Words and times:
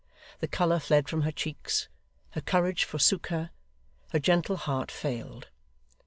The 0.39 0.47
colour 0.47 0.79
fled 0.79 1.07
from 1.07 1.21
her 1.21 1.31
cheeks, 1.31 1.87
her 2.31 2.41
courage 2.41 2.85
forsook 2.85 3.27
her, 3.27 3.51
her 4.09 4.17
gentle 4.19 4.57
heart 4.57 4.89
failed. 4.89 5.49